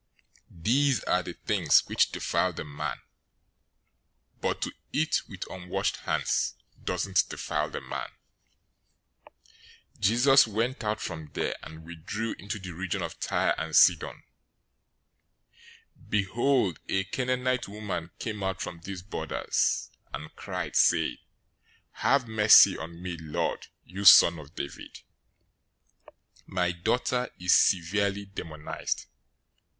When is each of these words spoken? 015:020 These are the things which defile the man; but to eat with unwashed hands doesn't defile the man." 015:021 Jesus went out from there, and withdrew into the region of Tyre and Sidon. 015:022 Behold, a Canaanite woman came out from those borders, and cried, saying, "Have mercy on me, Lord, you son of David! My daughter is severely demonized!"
015:020 0.51 0.63
These 0.63 1.03
are 1.03 1.21
the 1.21 1.33
things 1.33 1.85
which 1.85 2.11
defile 2.11 2.51
the 2.51 2.63
man; 2.63 2.99
but 4.39 4.59
to 4.63 4.71
eat 4.91 5.21
with 5.29 5.47
unwashed 5.47 5.97
hands 5.97 6.55
doesn't 6.83 7.29
defile 7.29 7.69
the 7.69 7.81
man." 7.81 8.09
015:021 9.97 9.99
Jesus 9.99 10.47
went 10.47 10.83
out 10.83 10.99
from 10.99 11.27
there, 11.33 11.55
and 11.61 11.83
withdrew 11.85 12.33
into 12.39 12.57
the 12.57 12.71
region 12.71 13.03
of 13.03 13.19
Tyre 13.19 13.53
and 13.59 13.75
Sidon. 13.75 14.23
015:022 16.09 16.09
Behold, 16.09 16.79
a 16.89 17.03
Canaanite 17.03 17.67
woman 17.67 18.09
came 18.17 18.41
out 18.41 18.59
from 18.59 18.79
those 18.79 19.03
borders, 19.03 19.91
and 20.11 20.35
cried, 20.35 20.75
saying, 20.75 21.17
"Have 21.91 22.27
mercy 22.27 22.75
on 22.75 22.99
me, 22.99 23.17
Lord, 23.17 23.67
you 23.85 24.05
son 24.05 24.39
of 24.39 24.55
David! 24.55 25.03
My 26.47 26.71
daughter 26.71 27.29
is 27.39 27.53
severely 27.53 28.25
demonized!" 28.25 29.05